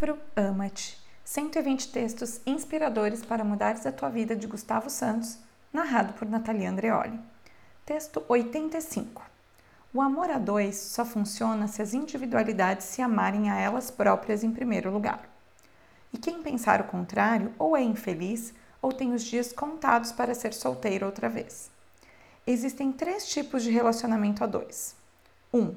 Livro 0.00 0.16
Ama-te 0.36 0.96
120 1.24 1.90
textos 1.90 2.40
inspiradores 2.46 3.24
para 3.24 3.42
mudares 3.42 3.84
a 3.84 3.90
tua 3.90 4.08
vida 4.08 4.36
de 4.36 4.46
Gustavo 4.46 4.88
Santos, 4.88 5.38
narrado 5.72 6.12
por 6.12 6.28
Natalia 6.28 6.70
Andreoli. 6.70 7.18
Texto 7.84 8.24
85. 8.28 9.20
O 9.92 10.00
amor 10.00 10.30
a 10.30 10.38
dois 10.38 10.76
só 10.76 11.04
funciona 11.04 11.66
se 11.66 11.82
as 11.82 11.94
individualidades 11.94 12.86
se 12.86 13.02
amarem 13.02 13.50
a 13.50 13.58
elas 13.58 13.90
próprias 13.90 14.44
em 14.44 14.52
primeiro 14.52 14.88
lugar. 14.88 15.28
E 16.12 16.18
quem 16.18 16.44
pensar 16.44 16.80
o 16.80 16.84
contrário 16.84 17.52
ou 17.58 17.76
é 17.76 17.82
infeliz 17.82 18.54
ou 18.80 18.92
tem 18.92 19.12
os 19.12 19.24
dias 19.24 19.52
contados 19.52 20.12
para 20.12 20.32
ser 20.32 20.54
solteiro 20.54 21.06
outra 21.06 21.28
vez. 21.28 21.72
Existem 22.46 22.92
três 22.92 23.28
tipos 23.28 23.64
de 23.64 23.72
relacionamento 23.72 24.44
a 24.44 24.46
dois. 24.46 24.94
1. 25.52 25.58
Um, 25.58 25.74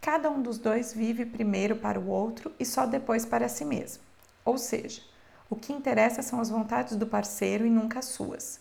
Cada 0.00 0.30
um 0.30 0.40
dos 0.40 0.58
dois 0.58 0.94
vive 0.94 1.26
primeiro 1.26 1.76
para 1.76 2.00
o 2.00 2.08
outro 2.08 2.50
e 2.58 2.64
só 2.64 2.86
depois 2.86 3.26
para 3.26 3.48
si 3.48 3.66
mesmo. 3.66 4.02
Ou 4.44 4.56
seja, 4.56 5.02
o 5.50 5.54
que 5.54 5.74
interessa 5.74 6.22
são 6.22 6.40
as 6.40 6.48
vontades 6.48 6.96
do 6.96 7.06
parceiro 7.06 7.66
e 7.66 7.70
nunca 7.70 7.98
as 7.98 8.06
suas. 8.06 8.60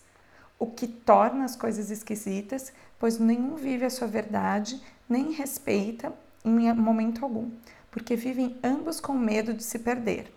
O 0.57 0.67
que 0.67 0.85
torna 0.85 1.45
as 1.45 1.55
coisas 1.55 1.89
esquisitas, 1.89 2.73
pois 2.99 3.17
nenhum 3.17 3.55
vive 3.55 3.85
a 3.85 3.89
sua 3.89 4.07
verdade 4.07 4.81
nem 5.07 5.31
respeita 5.31 6.11
em 6.43 6.73
momento 6.73 7.23
algum, 7.23 7.49
porque 7.89 8.15
vivem 8.15 8.57
ambos 8.61 8.99
com 8.99 9.13
medo 9.13 9.53
de 9.53 9.63
se 9.63 9.79
perder. 9.79 10.33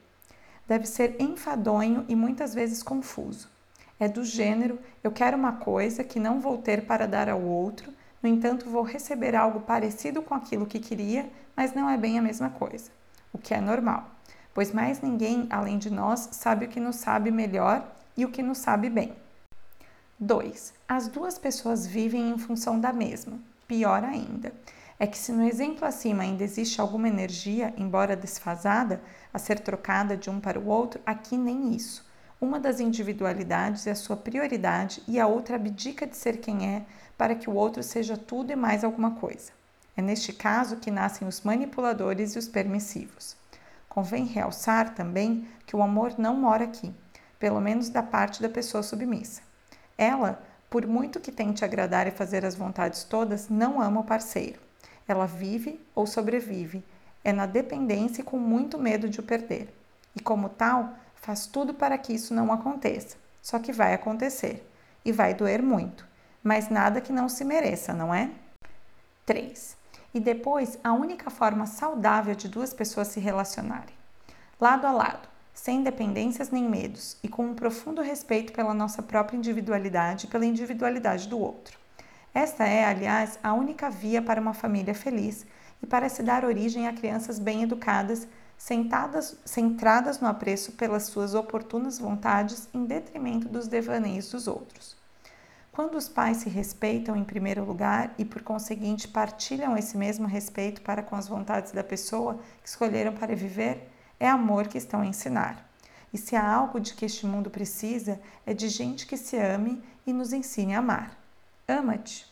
Deve 0.68 0.86
ser 0.86 1.20
enfadonho 1.20 2.04
e 2.08 2.14
muitas 2.14 2.54
vezes 2.54 2.82
confuso. 2.82 3.50
É 3.98 4.06
do 4.06 4.24
gênero: 4.24 4.78
eu 5.02 5.10
quero 5.10 5.36
uma 5.36 5.52
coisa 5.52 6.04
que 6.04 6.20
não 6.20 6.40
vou 6.40 6.58
ter 6.58 6.86
para 6.86 7.06
dar 7.06 7.28
ao 7.28 7.42
outro, 7.42 7.92
no 8.22 8.28
entanto, 8.28 8.70
vou 8.70 8.82
receber 8.82 9.34
algo 9.34 9.60
parecido 9.60 10.22
com 10.22 10.34
aquilo 10.34 10.66
que 10.66 10.78
queria, 10.78 11.28
mas 11.56 11.74
não 11.74 11.90
é 11.90 11.96
bem 11.96 12.18
a 12.18 12.22
mesma 12.22 12.50
coisa, 12.50 12.90
o 13.32 13.38
que 13.38 13.52
é 13.52 13.60
normal, 13.60 14.08
pois 14.54 14.72
mais 14.72 15.00
ninguém 15.00 15.46
além 15.50 15.76
de 15.76 15.90
nós 15.90 16.28
sabe 16.32 16.66
o 16.66 16.68
que 16.68 16.78
nos 16.78 16.96
sabe 16.96 17.30
melhor 17.30 17.84
e 18.16 18.24
o 18.24 18.30
que 18.30 18.42
nos 18.42 18.58
sabe 18.58 18.88
bem. 18.88 19.12
2. 20.20 20.72
As 20.88 21.08
duas 21.08 21.36
pessoas 21.36 21.84
vivem 21.84 22.30
em 22.30 22.38
função 22.38 22.78
da 22.78 22.92
mesma. 22.92 23.40
Pior 23.66 24.04
ainda, 24.04 24.52
é 24.96 25.06
que 25.06 25.18
se 25.18 25.32
no 25.32 25.42
exemplo 25.42 25.84
acima 25.84 26.22
ainda 26.22 26.44
existe 26.44 26.80
alguma 26.80 27.08
energia, 27.08 27.74
embora 27.76 28.14
desfasada, 28.14 29.02
a 29.34 29.38
ser 29.38 29.58
trocada 29.58 30.16
de 30.16 30.30
um 30.30 30.38
para 30.38 30.60
o 30.60 30.68
outro, 30.68 31.00
aqui 31.04 31.36
nem 31.36 31.74
isso. 31.74 32.06
Uma 32.42 32.58
das 32.58 32.80
individualidades 32.80 33.86
é 33.86 33.92
a 33.92 33.94
sua 33.94 34.16
prioridade 34.16 35.00
e 35.06 35.20
a 35.20 35.28
outra 35.28 35.54
abdica 35.54 36.04
de 36.04 36.16
ser 36.16 36.38
quem 36.38 36.66
é 36.66 36.82
para 37.16 37.36
que 37.36 37.48
o 37.48 37.54
outro 37.54 37.84
seja 37.84 38.16
tudo 38.16 38.50
e 38.50 38.56
mais 38.56 38.82
alguma 38.82 39.12
coisa. 39.12 39.52
É 39.96 40.02
neste 40.02 40.32
caso 40.32 40.78
que 40.78 40.90
nascem 40.90 41.28
os 41.28 41.42
manipuladores 41.42 42.34
e 42.34 42.40
os 42.40 42.48
permissivos. 42.48 43.36
Convém 43.88 44.24
realçar 44.24 44.92
também 44.92 45.46
que 45.64 45.76
o 45.76 45.82
amor 45.84 46.18
não 46.18 46.34
mora 46.34 46.64
aqui, 46.64 46.92
pelo 47.38 47.60
menos 47.60 47.88
da 47.88 48.02
parte 48.02 48.42
da 48.42 48.48
pessoa 48.48 48.82
submissa. 48.82 49.42
Ela, 49.96 50.42
por 50.68 50.84
muito 50.84 51.20
que 51.20 51.30
tente 51.30 51.64
agradar 51.64 52.08
e 52.08 52.10
fazer 52.10 52.44
as 52.44 52.56
vontades 52.56 53.04
todas, 53.04 53.48
não 53.48 53.80
ama 53.80 54.00
o 54.00 54.04
parceiro. 54.04 54.58
Ela 55.06 55.26
vive 55.26 55.80
ou 55.94 56.08
sobrevive, 56.08 56.84
é 57.22 57.32
na 57.32 57.46
dependência 57.46 58.20
e 58.20 58.24
com 58.24 58.36
muito 58.36 58.80
medo 58.80 59.08
de 59.08 59.20
o 59.20 59.22
perder. 59.22 59.72
E 60.16 60.18
como 60.18 60.48
tal, 60.48 60.96
faz 61.22 61.46
tudo 61.46 61.72
para 61.72 61.96
que 61.96 62.12
isso 62.12 62.34
não 62.34 62.52
aconteça. 62.52 63.16
Só 63.40 63.58
que 63.58 63.72
vai 63.72 63.94
acontecer 63.94 64.68
e 65.04 65.10
vai 65.10 65.32
doer 65.32 65.62
muito, 65.62 66.06
mas 66.42 66.68
nada 66.68 67.00
que 67.00 67.12
não 67.12 67.28
se 67.28 67.44
mereça, 67.44 67.94
não 67.94 68.12
é? 68.14 68.30
3. 69.24 69.76
E 70.12 70.20
depois, 70.20 70.78
a 70.84 70.92
única 70.92 71.30
forma 71.30 71.64
saudável 71.66 72.34
de 72.34 72.48
duas 72.48 72.74
pessoas 72.74 73.08
se 73.08 73.18
relacionarem, 73.18 73.94
lado 74.60 74.86
a 74.86 74.92
lado, 74.92 75.28
sem 75.54 75.82
dependências 75.82 76.50
nem 76.50 76.68
medos 76.68 77.16
e 77.22 77.28
com 77.28 77.46
um 77.46 77.54
profundo 77.54 78.02
respeito 78.02 78.52
pela 78.52 78.74
nossa 78.74 79.02
própria 79.02 79.36
individualidade 79.36 80.26
e 80.26 80.28
pela 80.28 80.44
individualidade 80.44 81.28
do 81.28 81.38
outro. 81.38 81.78
Esta 82.34 82.66
é, 82.66 82.84
aliás, 82.84 83.38
a 83.42 83.52
única 83.52 83.90
via 83.90 84.22
para 84.22 84.40
uma 84.40 84.54
família 84.54 84.94
feliz 84.94 85.46
e 85.82 85.86
para 85.86 86.08
se 86.08 86.22
dar 86.22 86.44
origem 86.44 86.88
a 86.88 86.92
crianças 86.92 87.38
bem 87.38 87.62
educadas 87.62 88.26
sentadas, 88.62 89.36
centradas 89.44 90.20
no 90.20 90.28
apreço 90.28 90.70
pelas 90.72 91.06
suas 91.06 91.34
oportunas 91.34 91.98
vontades 91.98 92.68
em 92.72 92.84
detrimento 92.84 93.48
dos 93.48 93.66
devaneios 93.66 94.30
dos 94.30 94.46
outros. 94.46 94.96
Quando 95.72 95.96
os 95.96 96.08
pais 96.08 96.36
se 96.36 96.48
respeitam 96.48 97.16
em 97.16 97.24
primeiro 97.24 97.64
lugar 97.64 98.14
e, 98.16 98.24
por 98.24 98.40
conseguinte, 98.40 99.08
partilham 99.08 99.76
esse 99.76 99.96
mesmo 99.96 100.28
respeito 100.28 100.80
para 100.82 101.02
com 101.02 101.16
as 101.16 101.26
vontades 101.26 101.72
da 101.72 101.82
pessoa 101.82 102.38
que 102.62 102.68
escolheram 102.68 103.12
para 103.12 103.34
viver, 103.34 103.90
é 104.20 104.28
amor 104.28 104.68
que 104.68 104.78
estão 104.78 105.00
a 105.00 105.06
ensinar. 105.06 105.68
E 106.12 106.18
se 106.18 106.36
há 106.36 106.48
algo 106.48 106.78
de 106.78 106.94
que 106.94 107.04
este 107.04 107.26
mundo 107.26 107.50
precisa, 107.50 108.20
é 108.46 108.54
de 108.54 108.68
gente 108.68 109.08
que 109.08 109.16
se 109.16 109.36
ame 109.36 109.82
e 110.06 110.12
nos 110.12 110.32
ensine 110.32 110.76
a 110.76 110.78
amar. 110.78 111.18
Ama-te! 111.66 112.31